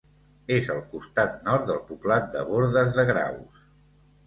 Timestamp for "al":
0.75-0.79